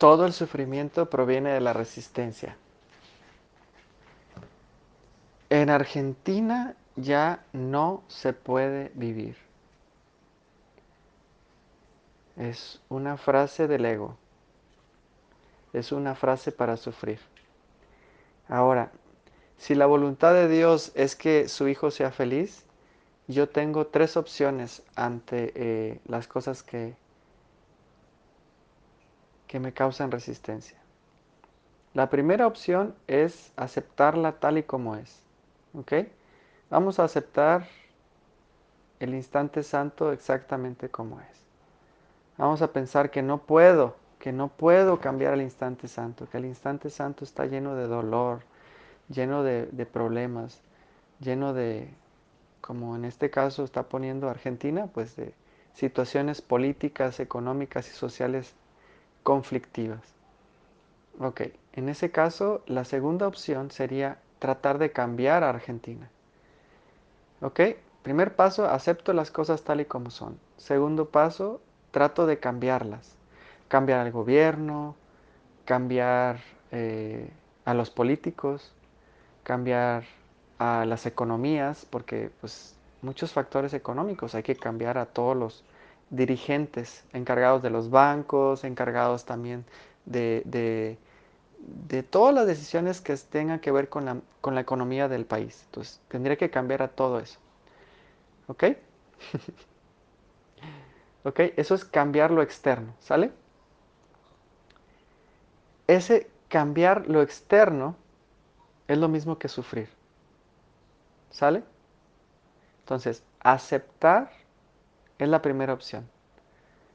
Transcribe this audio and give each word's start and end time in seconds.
todo 0.00 0.24
el 0.24 0.32
sufrimiento 0.32 1.10
proviene 1.10 1.50
de 1.50 1.60
la 1.60 1.74
resistencia. 1.74 2.56
En 5.50 5.68
Argentina 5.68 6.74
ya 6.96 7.44
no 7.52 8.02
se 8.08 8.32
puede 8.32 8.92
vivir. 8.94 9.36
Es 12.38 12.80
una 12.88 13.18
frase 13.18 13.68
del 13.68 13.84
ego. 13.84 14.16
Es 15.74 15.92
una 15.92 16.14
frase 16.14 16.50
para 16.50 16.78
sufrir. 16.78 17.20
Ahora, 18.48 18.92
si 19.58 19.74
la 19.74 19.84
voluntad 19.84 20.32
de 20.32 20.48
Dios 20.48 20.92
es 20.94 21.14
que 21.14 21.46
su 21.46 21.68
hijo 21.68 21.90
sea 21.90 22.10
feliz, 22.10 22.64
yo 23.28 23.50
tengo 23.50 23.86
tres 23.88 24.16
opciones 24.16 24.82
ante 24.94 25.52
eh, 25.54 26.00
las 26.06 26.26
cosas 26.26 26.62
que, 26.62 26.96
que 29.50 29.58
me 29.58 29.72
causan 29.72 30.12
resistencia. 30.12 30.78
La 31.92 32.08
primera 32.08 32.46
opción 32.46 32.94
es 33.08 33.50
aceptarla 33.56 34.38
tal 34.38 34.58
y 34.58 34.62
como 34.62 34.94
es. 34.94 35.24
¿Ok? 35.74 35.92
Vamos 36.70 37.00
a 37.00 37.04
aceptar 37.04 37.66
el 39.00 39.12
instante 39.12 39.64
santo 39.64 40.12
exactamente 40.12 40.88
como 40.88 41.20
es. 41.20 41.40
Vamos 42.38 42.62
a 42.62 42.72
pensar 42.72 43.10
que 43.10 43.22
no 43.22 43.38
puedo, 43.38 43.96
que 44.20 44.30
no 44.30 44.46
puedo 44.46 45.00
cambiar 45.00 45.34
el 45.34 45.42
instante 45.42 45.88
santo, 45.88 46.28
que 46.30 46.38
el 46.38 46.44
instante 46.44 46.88
santo 46.88 47.24
está 47.24 47.44
lleno 47.46 47.74
de 47.74 47.88
dolor, 47.88 48.42
lleno 49.08 49.42
de, 49.42 49.66
problemas, 49.92 50.60
lleno 51.18 51.54
de, 51.54 51.92
como 52.60 52.94
en 52.94 53.04
este 53.04 53.30
caso 53.30 53.64
está 53.64 53.82
poniendo 53.88 54.30
Argentina, 54.30 54.86
pues 54.86 55.16
de 55.16 55.34
situaciones 55.74 56.40
políticas, 56.40 57.18
económicas 57.18 57.88
y 57.88 57.94
sociales 57.94 58.54
conflictivas. 59.22 60.00
Ok, 61.18 61.42
en 61.72 61.88
ese 61.88 62.10
caso 62.10 62.62
la 62.66 62.84
segunda 62.84 63.26
opción 63.26 63.70
sería 63.70 64.18
tratar 64.38 64.78
de 64.78 64.92
cambiar 64.92 65.44
a 65.44 65.50
Argentina. 65.50 66.08
Ok, 67.40 67.60
primer 68.02 68.36
paso, 68.36 68.68
acepto 68.68 69.12
las 69.12 69.30
cosas 69.30 69.62
tal 69.62 69.80
y 69.80 69.84
como 69.84 70.10
son. 70.10 70.38
Segundo 70.56 71.10
paso, 71.10 71.60
trato 71.90 72.26
de 72.26 72.38
cambiarlas. 72.38 73.16
Cambiar 73.68 74.00
al 74.00 74.12
gobierno, 74.12 74.96
cambiar 75.64 76.40
eh, 76.72 77.30
a 77.64 77.74
los 77.74 77.90
políticos, 77.90 78.72
cambiar 79.42 80.04
a 80.58 80.84
las 80.86 81.06
economías, 81.06 81.86
porque 81.88 82.30
pues 82.40 82.76
muchos 83.02 83.32
factores 83.32 83.74
económicos, 83.74 84.34
hay 84.34 84.42
que 84.42 84.56
cambiar 84.56 84.98
a 84.98 85.06
todos 85.06 85.36
los 85.36 85.64
dirigentes 86.10 87.04
encargados 87.12 87.62
de 87.62 87.70
los 87.70 87.90
bancos, 87.90 88.64
encargados 88.64 89.24
también 89.24 89.64
de, 90.04 90.42
de, 90.44 92.02
todas 92.02 92.34
las 92.34 92.46
decisiones 92.46 93.00
que 93.00 93.16
tengan 93.16 93.60
que 93.60 93.70
ver 93.70 93.88
con 93.88 94.04
la, 94.04 94.16
con 94.40 94.54
la 94.54 94.60
economía 94.60 95.08
del 95.08 95.24
país. 95.24 95.62
Entonces, 95.66 96.00
tendría 96.08 96.36
que 96.36 96.50
cambiar 96.50 96.82
a 96.82 96.88
todo 96.88 97.20
eso. 97.20 97.38
¿Ok? 98.48 98.64
¿Ok? 101.24 101.40
Eso 101.56 101.74
es 101.74 101.84
cambiar 101.84 102.30
lo 102.30 102.42
externo, 102.42 102.94
¿sale? 102.98 103.30
Ese 105.86 106.28
cambiar 106.48 107.08
lo 107.08 107.22
externo 107.22 107.94
es 108.88 108.98
lo 108.98 109.08
mismo 109.08 109.38
que 109.38 109.48
sufrir. 109.48 109.88
¿Sale? 111.30 111.62
Entonces, 112.80 113.22
aceptar 113.38 114.32
es 115.24 115.30
la 115.30 115.42
primera 115.42 115.72
opción. 115.72 116.08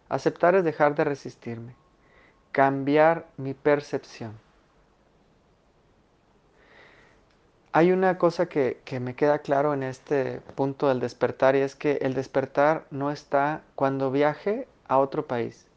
Aceptar 0.10 0.56
es 0.56 0.64
dejar 0.64 0.96
de 0.96 1.04
resistirme. 1.04 1.76
Cambiar 2.52 3.28
mi 3.38 3.54
percepción. 3.54 4.38
Hay 7.72 7.92
una 7.92 8.18
cosa 8.18 8.46
que, 8.46 8.80
que, 8.86 9.00
me 9.00 9.16
queda 9.16 9.40
claro 9.40 9.74
en 9.74 9.84
este 9.84 10.40
punto 10.56 10.88
del 10.88 11.02
despertar 11.02 11.56
y 11.56 11.60
es 11.60 11.76
que 11.76 11.94
el 12.02 12.14
despertar 12.14 12.86
no 12.90 13.12
está 13.12 13.64
cuando 13.76 14.12
viaje 14.12 14.68
a 14.88 14.98
otro 14.98 15.28
país. 15.28 15.68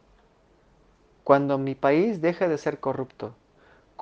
Cuando 1.25 1.59
mi 1.59 1.75
país 1.75 2.21
deje 2.21 2.49
de 2.49 2.57
ser 2.57 2.79
corrupto, 2.79 3.35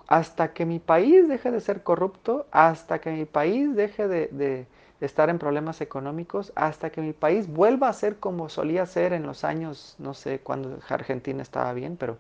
hasta 0.06 0.53
que 0.53 0.67
mi 0.67 0.79
país 0.79 1.29
deje 1.29 1.51
de 1.51 1.61
ser 1.61 1.83
corrupto, 1.83 2.47
hasta 2.51 3.01
que 3.01 3.11
mi 3.11 3.25
país 3.25 3.75
deje 3.75 4.06
de, 4.09 4.67
estar 5.01 5.29
en 5.29 5.39
problemas 5.39 5.81
económicos, 5.81 6.53
hasta 6.55 6.91
que 6.91 7.01
mi 7.01 7.12
país 7.12 7.49
vuelva 7.49 7.89
a 7.89 7.93
ser 7.93 8.17
como 8.17 8.49
solía 8.49 8.87
ser 8.87 9.12
en 9.12 9.25
los 9.25 9.45
años, 9.45 9.95
no 9.99 10.15
sé 10.15 10.41
cuándo 10.41 10.79
Argentina 10.89 11.43
estaba 11.43 11.73
bien, 11.73 11.97
pero 11.97 12.17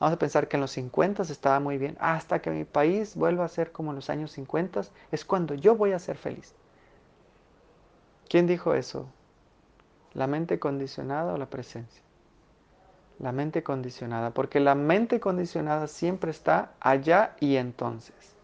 vamos 0.00 0.14
a 0.14 0.18
pensar 0.18 0.48
que 0.48 0.56
en 0.56 0.62
los 0.62 0.72
50 0.72 1.22
estaba 1.22 1.60
muy 1.60 1.78
bien, 1.78 1.96
hasta 2.00 2.40
que 2.40 2.50
mi 2.50 2.64
país 2.64 3.14
vuelva 3.14 3.44
a 3.44 3.48
ser 3.48 3.72
como 3.72 3.90
en 3.90 3.96
los 3.96 4.10
años 4.10 4.32
50, 4.32 4.82
es 5.12 5.24
cuando 5.24 5.54
yo 5.54 5.76
voy 5.76 5.92
a 5.92 5.98
ser 5.98 6.16
feliz. 6.16 6.54
¿Quién 8.28 8.46
dijo 8.46 8.74
eso? 8.74 9.06
¿La 10.12 10.26
mente 10.26 10.58
condicionada 10.58 11.34
o 11.34 11.38
la 11.38 11.46
presencia? 11.46 12.02
La 13.18 13.32
mente 13.32 13.62
condicionada, 13.62 14.30
porque 14.30 14.60
la 14.60 14.74
mente 14.74 15.18
condicionada 15.18 15.86
siempre 15.86 16.30
está 16.30 16.72
allá 16.80 17.34
y 17.40 17.56
entonces. 17.56 18.37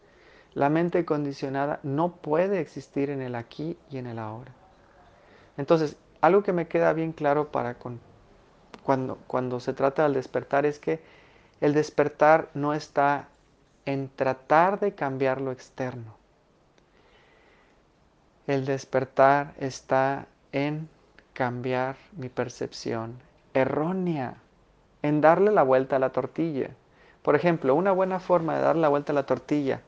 La 0.54 0.69
mente 0.69 1.04
condicionada 1.04 1.81
no 1.82 2.16
puede 2.16 2.60
existir 2.60 3.10
en 3.10 3.20
el 3.20 3.34
aquí 3.34 3.76
y 3.91 3.98
en 3.98 4.06
el 4.06 4.19
ahora. 4.19 4.53
Entonces, 5.56 5.97
algo 6.20 6.42
que 6.42 6.53
me 6.53 6.69
queda 6.69 6.92
bien 6.92 7.12
claro 7.12 7.50
para 7.50 7.76
cuando, 8.82 9.19
cuando 9.26 9.60
se 9.60 9.72
trata 9.72 10.04
del 10.04 10.15
despertar 10.15 10.65
es 10.65 10.78
que 10.78 11.00
el 11.60 11.75
despertar 11.75 12.48
no 12.54 12.72
está 12.72 13.28
en 13.84 14.09
tratar 14.09 14.81
de 14.81 14.94
cambiar 14.94 15.41
lo 15.41 15.50
externo. 15.50 16.16
El 18.47 18.65
despertar 18.65 19.54
está 19.59 20.26
en 20.53 20.88
cambiar 21.32 21.97
mi 22.12 22.28
percepción 22.28 23.19
errónea 23.54 24.36
en 25.03 25.21
darle 25.21 25.50
la 25.53 25.62
vuelta 25.62 25.97
a 25.97 25.98
la 25.98 26.10
tortilla. 26.10 26.71
Por 27.22 27.36
ejemplo, 27.36 27.75
una 27.75 27.92
buena 27.92 28.21
forma 28.21 28.56
de 28.56 28.62
darle 28.62 28.82
la 28.82 28.88
vuelta 28.88 29.12
a 29.12 29.15
la 29.15 29.26
tortilla 29.26 29.81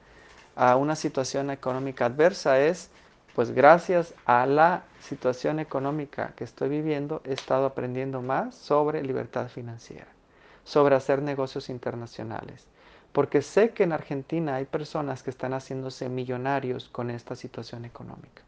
a 0.57 0.77
una 0.77 0.97
situación 0.97 1.51
económica 1.51 2.07
adversa 2.07 2.59
es, 2.59 2.91
pues 3.35 3.51
gracias 3.53 4.15
a 4.25 4.47
la 4.47 4.85
situación 5.01 5.61
económica 5.61 6.33
que 6.35 6.45
estoy 6.45 6.71
viviendo, 6.71 7.21
he 7.25 7.35
estado 7.35 7.67
aprendiendo 7.67 8.23
más 8.23 8.55
sobre 8.55 9.03
libertad 9.03 9.49
financiera, 9.49 10.09
sobre 10.65 10.97
hacer 10.97 11.21
negocios 11.21 11.69
internacionales. 11.69 12.67
Porque 13.13 13.43
sé 13.43 13.71
que 13.71 13.85
en 13.85 13.93
Argentina 13.93 14.57
hay 14.57 14.65
personas 14.65 15.23
que 15.23 15.31
están 15.31 15.53
haciéndose 15.53 16.09
millonarios 16.09 16.89
con 16.89 17.11
esta 17.11 17.37
situación 17.37 17.85
económica. 17.85 18.43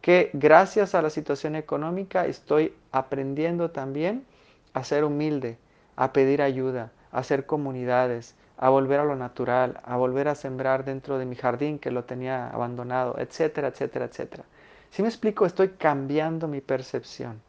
Que 0.00 0.30
gracias 0.32 0.94
a 0.94 1.02
la 1.02 1.10
situación 1.10 1.56
económica 1.56 2.26
estoy 2.26 2.74
aprendiendo 2.92 3.70
también 3.70 4.26
a 4.74 4.84
ser 4.84 5.04
humilde, 5.04 5.56
a 5.96 6.12
pedir 6.12 6.42
ayuda, 6.42 6.90
a 7.10 7.20
hacer 7.20 7.46
comunidades, 7.46 8.34
a 8.56 8.68
volver 8.68 9.00
a 9.00 9.04
lo 9.04 9.16
natural, 9.16 9.80
a 9.84 9.96
volver 9.96 10.28
a 10.28 10.34
sembrar 10.34 10.84
dentro 10.84 11.18
de 11.18 11.26
mi 11.26 11.36
jardín 11.36 11.78
que 11.78 11.90
lo 11.90 12.04
tenía 12.04 12.48
abandonado, 12.50 13.18
etcétera, 13.18 13.68
etcétera, 13.68 14.06
etcétera. 14.06 14.44
Si 14.90 15.02
me 15.02 15.08
explico, 15.08 15.44
estoy 15.44 15.70
cambiando 15.70 16.46
mi 16.46 16.60
percepción. 16.60 17.40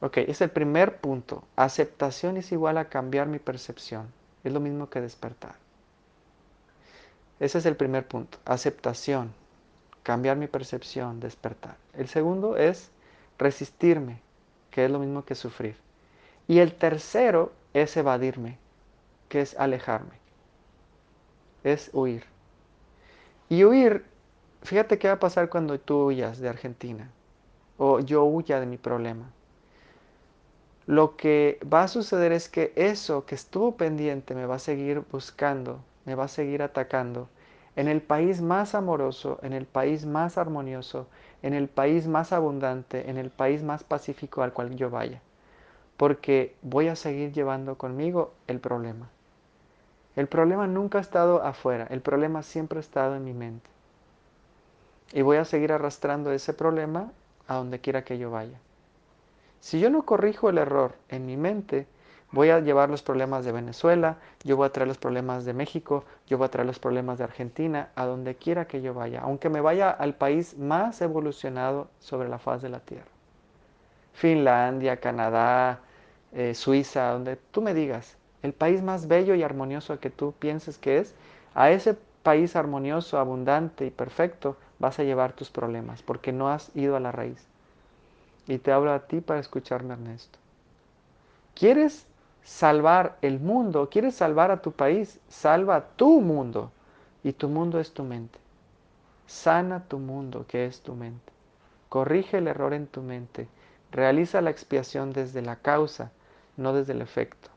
Ok, 0.00 0.18
es 0.18 0.40
el 0.40 0.50
primer 0.50 0.98
punto. 0.98 1.42
Aceptación 1.56 2.36
es 2.36 2.52
igual 2.52 2.78
a 2.78 2.88
cambiar 2.88 3.26
mi 3.26 3.40
percepción. 3.40 4.06
Es 4.44 4.52
lo 4.52 4.60
mismo 4.60 4.88
que 4.88 5.00
despertar. 5.00 5.56
Ese 7.40 7.58
es 7.58 7.66
el 7.66 7.76
primer 7.76 8.06
punto. 8.06 8.38
Aceptación. 8.44 9.32
Cambiar 10.04 10.36
mi 10.36 10.46
percepción, 10.46 11.18
despertar. 11.18 11.76
El 11.94 12.06
segundo 12.08 12.56
es 12.56 12.90
resistirme 13.38 14.20
que 14.70 14.84
es 14.84 14.90
lo 14.90 15.00
mismo 15.00 15.24
que 15.24 15.34
sufrir. 15.34 15.76
Y 16.48 16.58
el 16.58 16.74
tercero 16.74 17.52
es 17.74 17.96
evadirme, 17.96 18.58
que 19.28 19.42
es 19.42 19.56
alejarme, 19.58 20.14
es 21.62 21.90
huir. 21.92 22.24
Y 23.48 23.64
huir, 23.64 24.04
fíjate 24.62 24.98
qué 24.98 25.08
va 25.08 25.14
a 25.14 25.20
pasar 25.20 25.48
cuando 25.50 25.78
tú 25.78 26.06
huyas 26.06 26.40
de 26.40 26.48
Argentina 26.48 27.10
o 27.76 28.00
yo 28.00 28.24
huya 28.24 28.60
de 28.60 28.66
mi 28.66 28.78
problema. 28.78 29.30
Lo 30.86 31.16
que 31.16 31.60
va 31.70 31.82
a 31.82 31.88
suceder 31.88 32.32
es 32.32 32.48
que 32.48 32.72
eso 32.74 33.26
que 33.26 33.34
estuvo 33.34 33.76
pendiente 33.76 34.34
me 34.34 34.46
va 34.46 34.54
a 34.54 34.58
seguir 34.58 35.02
buscando, 35.12 35.80
me 36.06 36.14
va 36.14 36.24
a 36.24 36.28
seguir 36.28 36.62
atacando 36.62 37.28
en 37.76 37.88
el 37.88 38.00
país 38.00 38.40
más 38.40 38.74
amoroso, 38.74 39.38
en 39.42 39.52
el 39.52 39.66
país 39.66 40.06
más 40.06 40.38
armonioso, 40.38 41.06
en 41.42 41.52
el 41.52 41.68
país 41.68 42.08
más 42.08 42.32
abundante, 42.32 43.10
en 43.10 43.18
el 43.18 43.30
país 43.30 43.62
más 43.62 43.84
pacífico 43.84 44.42
al 44.42 44.54
cual 44.54 44.74
yo 44.76 44.88
vaya, 44.90 45.20
porque 45.98 46.54
voy 46.62 46.88
a 46.88 46.96
seguir 46.96 47.32
llevando 47.32 47.76
conmigo 47.76 48.32
el 48.46 48.58
problema. 48.58 49.10
El 50.16 50.28
problema 50.28 50.66
nunca 50.66 50.96
ha 50.96 51.02
estado 51.02 51.42
afuera, 51.42 51.86
el 51.90 52.00
problema 52.00 52.42
siempre 52.42 52.78
ha 52.78 52.80
estado 52.80 53.16
en 53.16 53.24
mi 53.24 53.34
mente. 53.34 53.68
Y 55.12 55.20
voy 55.20 55.36
a 55.36 55.44
seguir 55.44 55.72
arrastrando 55.72 56.32
ese 56.32 56.54
problema 56.54 57.12
a 57.46 57.56
donde 57.56 57.80
quiera 57.80 58.02
que 58.04 58.16
yo 58.16 58.30
vaya. 58.30 58.58
Si 59.60 59.78
yo 59.78 59.90
no 59.90 60.06
corrijo 60.06 60.48
el 60.48 60.56
error 60.56 60.94
en 61.10 61.26
mi 61.26 61.36
mente, 61.36 61.86
Voy 62.30 62.50
a 62.50 62.60
llevar 62.60 62.90
los 62.90 63.02
problemas 63.02 63.46
de 63.46 63.52
Venezuela, 63.52 64.18
yo 64.44 64.58
voy 64.58 64.66
a 64.66 64.72
traer 64.72 64.86
los 64.86 64.98
problemas 64.98 65.46
de 65.46 65.54
México, 65.54 66.04
yo 66.26 66.36
voy 66.36 66.46
a 66.46 66.50
traer 66.50 66.66
los 66.66 66.78
problemas 66.78 67.16
de 67.16 67.24
Argentina, 67.24 67.88
a 67.94 68.04
donde 68.04 68.34
quiera 68.34 68.66
que 68.66 68.82
yo 68.82 68.92
vaya, 68.92 69.22
aunque 69.22 69.48
me 69.48 69.62
vaya 69.62 69.90
al 69.90 70.14
país 70.14 70.58
más 70.58 71.00
evolucionado 71.00 71.88
sobre 72.00 72.28
la 72.28 72.38
faz 72.38 72.60
de 72.60 72.68
la 72.68 72.80
Tierra. 72.80 73.06
Finlandia, 74.12 74.98
Canadá, 74.98 75.80
eh, 76.32 76.54
Suiza, 76.54 77.12
donde 77.12 77.36
tú 77.36 77.62
me 77.62 77.74
digas, 77.74 78.16
el 78.42 78.52
país 78.52 78.82
más 78.82 79.08
bello 79.08 79.34
y 79.34 79.42
armonioso 79.42 79.98
que 80.00 80.10
tú 80.10 80.34
pienses 80.38 80.78
que 80.78 80.98
es, 80.98 81.14
a 81.54 81.70
ese 81.70 81.96
país 82.22 82.56
armonioso, 82.56 83.18
abundante 83.18 83.86
y 83.86 83.90
perfecto 83.90 84.56
vas 84.78 84.98
a 84.98 85.04
llevar 85.04 85.32
tus 85.32 85.50
problemas, 85.50 86.02
porque 86.02 86.32
no 86.32 86.48
has 86.48 86.74
ido 86.76 86.96
a 86.96 87.00
la 87.00 87.12
raíz. 87.12 87.46
Y 88.46 88.58
te 88.58 88.72
hablo 88.72 88.92
a 88.92 89.06
ti 89.06 89.20
para 89.20 89.40
escucharme, 89.40 89.94
Ernesto. 89.94 90.38
¿Quieres 91.54 92.06
salvar 92.48 93.18
el 93.20 93.40
mundo, 93.40 93.90
quieres 93.90 94.14
salvar 94.14 94.50
a 94.50 94.62
tu 94.62 94.72
país, 94.72 95.20
salva 95.28 95.88
tu 95.96 96.22
mundo. 96.22 96.72
Y 97.22 97.32
tu 97.32 97.48
mundo 97.48 97.78
es 97.78 97.92
tu 97.92 98.04
mente. 98.04 98.38
Sana 99.26 99.84
tu 99.86 99.98
mundo, 99.98 100.46
que 100.48 100.64
es 100.64 100.80
tu 100.80 100.94
mente. 100.94 101.32
Corrige 101.90 102.38
el 102.38 102.48
error 102.48 102.72
en 102.72 102.86
tu 102.86 103.02
mente. 103.02 103.48
Realiza 103.92 104.40
la 104.40 104.50
expiación 104.50 105.12
desde 105.12 105.42
la 105.42 105.56
causa, 105.56 106.10
no 106.58 106.72
desde 106.74 106.92
el 106.92 107.02
efecto. 107.02 107.50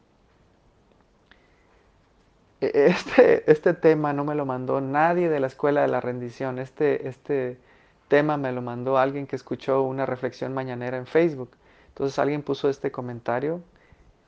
E, 2.62 2.72
este, 2.88 3.52
este 3.52 3.74
tema 3.74 4.14
no 4.14 4.24
me 4.24 4.36
lo 4.36 4.46
mandó 4.46 4.82
nadie 4.82 5.30
de 5.30 5.40
la 5.40 5.48
escuela 5.48 5.82
de 5.82 5.88
la 5.90 6.02
rendición. 6.02 6.60
Este, 6.60 7.08
este 7.08 7.58
tema 8.08 8.38
me 8.38 8.52
lo 8.52 8.62
mandó 8.62 8.98
alguien 8.98 9.28
que 9.28 9.36
escuchó 9.36 9.82
una 9.84 10.06
reflexión 10.06 10.54
mañanera 10.54 10.98
en 10.98 11.08
Facebook. 11.08 11.52
Entonces 11.90 12.18
alguien 12.20 12.44
puso 12.44 12.70
este 12.70 12.92
comentario 12.92 13.62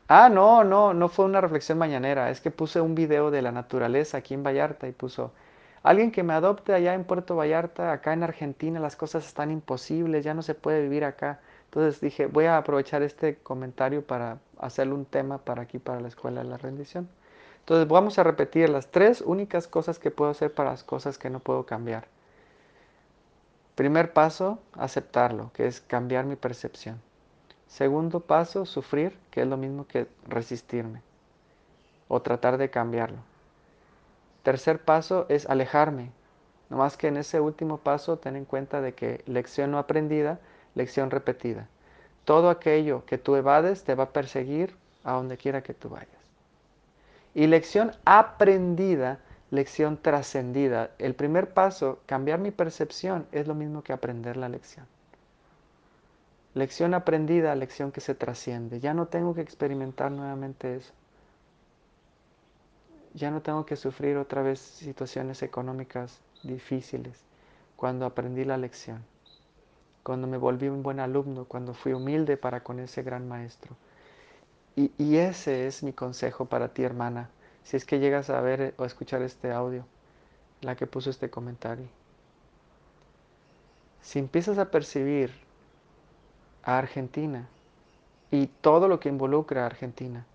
Ah, 0.08 0.30
no, 0.30 0.64
no, 0.64 0.94
no 0.94 1.10
fue 1.10 1.25
una 1.25 1.42
reflexión 1.42 1.78
mañanera, 1.78 2.30
es 2.30 2.42
que 2.42 2.52
puse 2.52 2.81
un 2.81 2.94
video 2.96 3.31
de 3.31 3.42
la 3.42 3.52
naturaleza 3.52 4.18
aquí 4.18 4.34
en 4.34 4.44
Vallarta 4.44 4.88
y 4.88 4.92
puso, 4.92 5.34
alguien 5.81 6.12
que 6.12 6.24
me 6.24 6.34
adopte 6.34 6.74
allá 6.74 6.94
en 6.94 7.04
Puerto 7.06 7.36
Vallarta, 7.36 7.92
acá 7.92 8.14
en 8.14 8.24
Argentina 8.24 8.80
las 8.80 8.96
cosas 8.96 9.25
están 9.25 9.50
imposibles, 9.52 10.24
ya 10.24 10.34
no 10.34 10.42
se 10.42 10.56
puede 10.56 10.81
vivir 10.84 11.04
acá. 11.06 11.40
Entonces 11.74 12.00
dije, 12.02 12.28
voy 12.28 12.46
a 12.46 12.58
aprovechar 12.58 13.02
este 13.02 13.38
comentario 13.38 14.06
para 14.06 14.38
hacerle 14.60 14.94
un 14.94 15.06
tema 15.06 15.40
para 15.40 15.64
aquí, 15.64 15.80
para 15.80 16.00
la 16.00 16.08
escuela 16.08 16.44
de 16.44 16.48
la 16.48 16.58
rendición. 16.58 17.10
Entonces 17.62 17.88
vamos 17.88 18.20
a 18.20 18.24
repetir 18.24 18.70
las 18.70 18.92
tres 18.92 19.22
únicas 19.22 19.68
cosas 19.68 19.98
que 19.98 20.12
puedo 20.12 20.30
hacer 20.30 20.54
para 20.54 20.70
las 20.70 20.84
cosas 20.84 21.18
que 21.18 21.31
no 21.31 21.40
puedo 21.40 21.66
cambiar. 21.66 22.06
Primer 23.74 24.14
paso, 24.14 24.60
aceptarlo, 24.74 25.50
que 25.54 25.66
es 25.66 25.81
cambiar 25.81 26.25
mi 26.25 26.36
percepción. 26.36 27.02
Segundo 27.66 28.20
paso, 28.20 28.68
sufrir, 28.68 29.18
que 29.31 29.42
es 29.42 29.48
lo 29.48 29.58
mismo 29.58 29.88
que 29.88 30.06
resistirme 30.28 31.02
o 32.08 32.22
tratar 32.22 32.60
de 32.60 32.70
cambiarlo. 32.70 33.18
Tercer 34.44 34.78
paso 34.78 35.25
es 35.28 35.50
alejarme. 35.50 36.12
No 36.70 36.78
más 36.78 36.98
que 36.98 37.08
en 37.08 37.18
ese 37.18 37.40
último 37.40 37.80
paso 37.80 38.18
ten 38.18 38.36
en 38.36 38.46
cuenta 38.46 38.80
de 38.80 38.94
que 38.94 39.24
lección 39.25 39.72
no 39.72 39.80
aprendida, 39.80 40.40
lección 40.75 41.12
repetida. 41.12 41.68
Todo 42.25 42.50
aquello 42.50 43.06
que 43.06 43.18
tú 43.18 43.36
evades 43.36 43.84
te 43.84 43.96
va 43.96 44.06
a 44.06 44.14
perseguir 44.14 44.75
a 45.04 45.14
donde 45.14 45.38
quiera 45.38 45.62
que 45.62 45.74
tú 45.74 45.90
vayas. 45.90 46.10
Y 47.36 47.48
lección 47.48 47.92
aprendida, 48.06 49.20
lección 49.50 49.98
trascendida. 49.98 50.92
El 51.00 51.16
primer 51.16 51.54
paso, 51.54 52.00
cambiar 52.06 52.40
mi 52.40 52.52
percepción, 52.52 53.28
es 53.31 53.48
lo 53.48 53.56
mismo 53.56 53.84
que 53.84 53.94
aprender 53.94 54.38
la 54.38 54.50
lección. 54.50 54.86
Lección 56.54 56.94
aprendida, 56.94 57.56
lección 57.56 57.92
que 57.92 58.02
se 58.02 58.14
trasciende. 58.14 58.80
Ya 58.80 58.94
no 58.94 59.08
tengo 59.08 59.34
que 59.34 59.42
experimentar 59.42 60.12
nuevamente 60.12 60.75
eso. 60.75 60.94
Ya 63.16 63.31
no 63.31 63.42
tengo 63.42 63.66
que 63.66 63.75
sufrir 63.75 64.18
otra 64.18 64.42
vez 64.44 64.60
situaciones 64.60 65.42
económicas 65.42 66.20
difíciles 66.44 67.24
cuando 67.75 68.06
aprendí 68.06 68.46
la 68.46 68.58
lección. 68.58 69.04
Cuando 70.03 70.27
me 70.27 70.38
volví 70.38 70.67
un 70.67 70.83
buen 70.83 71.00
alumno, 71.00 71.45
cuando 71.45 71.73
fui 71.73 71.94
humilde 71.94 72.38
para 72.38 72.63
con 72.63 72.79
ese 72.79 73.03
gran 73.03 73.27
maestro. 73.27 73.75
Y, 74.75 75.17
ese 75.17 75.67
es 75.67 75.83
mi 75.83 75.94
consejo 75.94 76.45
para 76.45 76.73
ti, 76.73 76.83
hermana, 76.83 77.29
si 77.63 77.77
es 77.77 77.85
que 77.85 78.00
llegas 78.00 78.29
a 78.31 78.41
ver 78.41 78.73
o 78.77 78.85
escuchar 78.85 79.21
este 79.21 79.51
audio, 79.51 79.85
la 80.61 80.75
que 80.75 80.88
puso 80.88 81.11
este 81.11 81.29
comentario. 81.29 81.88
Si 84.01 84.17
empiezas 84.17 84.57
a 84.57 84.71
percibir 84.71 85.31
a 86.63 86.79
Argentina 86.79 87.47
y 88.31 88.47
todo 88.47 88.88
lo 88.88 89.00
que 89.00 89.09
involucra 89.09 89.63
a 89.63 89.67
Argentina 89.67 90.25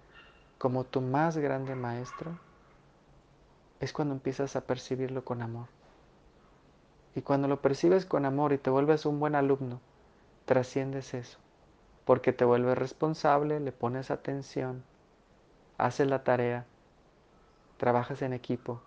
como 0.59 0.85
tu 0.85 1.01
más 1.01 1.37
grande 1.37 1.75
maestro, 1.75 2.39
es 3.81 3.93
cuando 3.93 4.15
empiezas 4.15 4.55
a 4.57 4.61
percibirlo 4.61 5.25
con 5.25 5.43
amor. 5.43 5.67
Y 7.19 7.23
cuando 7.23 7.49
lo 7.49 7.61
percibes 7.61 8.07
con 8.07 8.25
amor 8.25 8.53
y 8.53 8.59
te 8.59 8.71
vuelves 8.71 9.05
un 9.05 9.19
buen 9.19 9.35
alumno, 9.35 9.81
trasciendes 10.45 11.15
eso, 11.15 11.39
porque 12.05 12.33
te 12.33 12.45
vuelves 12.45 12.79
responsable, 12.79 13.59
le 13.59 13.73
pones 13.73 14.13
atención, 14.13 14.85
haces 15.79 16.07
la 16.07 16.23
tarea, 16.23 16.65
trabajas 17.77 18.23
en 18.23 18.33
equipo, 18.33 18.81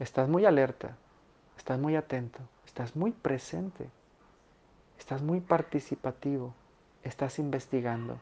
estás 0.00 0.28
muy 0.28 0.44
alerta, 0.44 0.96
estás 1.56 1.78
muy 1.78 1.94
atento, 1.94 2.40
estás 2.66 2.96
muy 2.96 3.12
presente 3.12 3.88
estás 4.98 5.22
muy 5.22 5.40
participativo, 5.40 6.52
estás 7.02 7.38
investigando. 7.38 8.18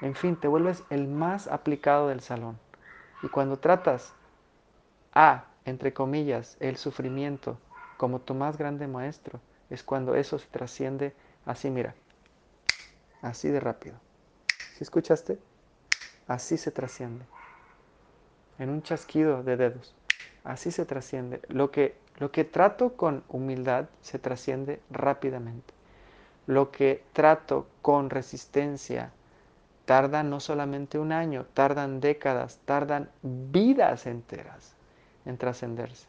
En 0.00 0.14
fin, 0.14 0.36
te 0.36 0.48
vuelves 0.48 0.82
el 0.90 1.08
más 1.08 1.48
aplicado 1.48 2.08
del 2.08 2.20
salón. 2.20 2.58
Y 3.22 3.28
cuando 3.28 3.58
tratas 3.58 4.14
a, 5.12 5.44
entre 5.64 5.92
comillas, 5.92 6.56
el 6.60 6.76
sufrimiento 6.76 7.58
como 7.98 8.20
tu 8.20 8.32
más 8.32 8.56
grande 8.56 8.86
maestro, 8.86 9.40
es 9.68 9.82
cuando 9.82 10.14
eso 10.14 10.38
se 10.38 10.46
trasciende 10.46 11.14
así, 11.44 11.68
mira, 11.68 11.94
así 13.20 13.48
de 13.48 13.60
rápido. 13.60 13.96
¿Sí 14.74 14.84
escuchaste? 14.84 15.38
Así 16.26 16.56
se 16.56 16.70
trasciende. 16.70 17.26
En 18.58 18.70
un 18.70 18.82
chasquido 18.82 19.42
de 19.42 19.56
dedos. 19.56 19.94
Así 20.44 20.70
se 20.70 20.86
trasciende. 20.86 21.40
Lo 21.48 21.70
que, 21.70 21.96
lo 22.18 22.30
que 22.30 22.44
trato 22.44 22.96
con 22.96 23.24
humildad 23.28 23.86
se 24.00 24.18
trasciende 24.18 24.80
rápidamente. 24.90 25.74
Lo 26.46 26.70
que 26.70 27.02
trato 27.12 27.66
con 27.82 28.10
resistencia 28.10 29.12
tarda 29.84 30.22
no 30.22 30.38
solamente 30.40 30.98
un 30.98 31.12
año, 31.12 31.46
tardan 31.52 32.00
décadas, 32.00 32.60
tardan 32.64 33.10
vidas 33.22 34.06
enteras 34.06 34.77
en 35.24 35.38
trascenderse. 35.38 36.06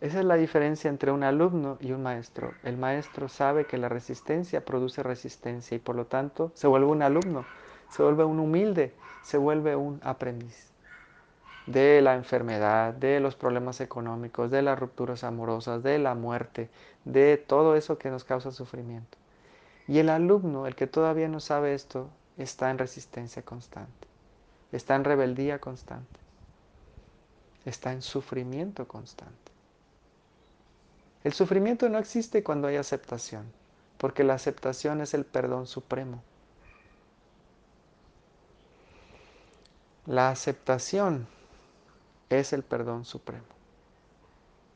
Esa 0.00 0.18
es 0.18 0.24
la 0.24 0.34
diferencia 0.34 0.90
entre 0.90 1.12
un 1.12 1.22
alumno 1.22 1.78
y 1.80 1.92
un 1.92 2.02
maestro. 2.02 2.54
El 2.64 2.76
maestro 2.76 3.28
sabe 3.28 3.66
que 3.66 3.78
la 3.78 3.88
resistencia 3.88 4.64
produce 4.64 5.02
resistencia 5.02 5.76
y 5.76 5.80
por 5.80 5.94
lo 5.94 6.06
tanto 6.06 6.50
se 6.54 6.66
vuelve 6.66 6.86
un 6.86 7.02
alumno, 7.02 7.46
se 7.88 8.02
vuelve 8.02 8.24
un 8.24 8.40
humilde, 8.40 8.94
se 9.22 9.38
vuelve 9.38 9.76
un 9.76 10.00
aprendiz 10.02 10.72
de 11.66 12.02
la 12.02 12.14
enfermedad, 12.14 12.92
de 12.94 13.20
los 13.20 13.36
problemas 13.36 13.80
económicos, 13.80 14.50
de 14.50 14.62
las 14.62 14.78
rupturas 14.78 15.22
amorosas, 15.24 15.82
de 15.82 15.98
la 15.98 16.14
muerte, 16.14 16.70
de 17.04 17.36
todo 17.36 17.76
eso 17.76 17.98
que 17.98 18.10
nos 18.10 18.24
causa 18.24 18.50
sufrimiento. 18.50 19.18
Y 19.86 19.98
el 19.98 20.08
alumno, 20.08 20.66
el 20.66 20.74
que 20.74 20.86
todavía 20.86 21.28
no 21.28 21.40
sabe 21.40 21.74
esto, 21.74 22.08
está 22.38 22.70
en 22.70 22.78
resistencia 22.78 23.42
constante, 23.42 24.08
está 24.72 24.96
en 24.96 25.04
rebeldía 25.04 25.60
constante, 25.60 26.18
está 27.64 27.92
en 27.92 28.02
sufrimiento 28.02 28.86
constante. 28.86 29.52
El 31.24 31.32
sufrimiento 31.32 31.88
no 31.88 31.98
existe 31.98 32.42
cuando 32.42 32.68
hay 32.68 32.76
aceptación, 32.76 33.44
porque 33.98 34.24
la 34.24 34.34
aceptación 34.34 35.00
es 35.00 35.14
el 35.14 35.24
perdón 35.24 35.66
supremo. 35.66 36.22
La 40.06 40.30
aceptación 40.30 41.28
es 42.28 42.52
el 42.52 42.64
perdón 42.64 43.04
supremo. 43.04 43.61